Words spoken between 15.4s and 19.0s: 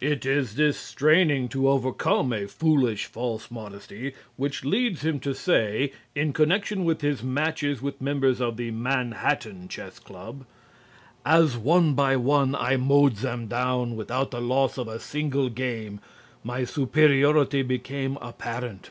game, my superiority became apparent."